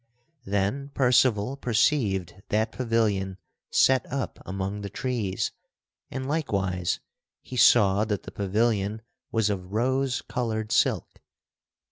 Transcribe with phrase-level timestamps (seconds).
[0.45, 3.37] Then Percival perceived that pavilion
[3.69, 5.51] set up among the trees,
[6.09, 6.99] and likewise
[7.43, 11.21] he saw that the pavilion was of rose colored silk.